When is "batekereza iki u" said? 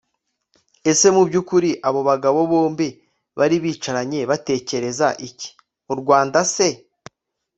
4.29-5.95